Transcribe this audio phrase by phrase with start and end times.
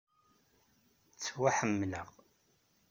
[1.11, 2.09] Ttwaḥemmleɣ.